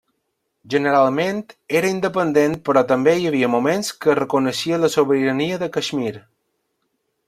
Generalment 0.73 1.41
era 1.81 1.91
independent 1.97 2.57
però 2.69 2.83
també 2.93 3.15
hi 3.19 3.29
havia 3.33 3.53
moments 3.59 3.93
que 4.07 4.19
reconeixia 4.23 4.85
la 4.85 4.93
sobirania 4.99 5.65
de 5.65 5.75
Caixmir. 5.79 6.21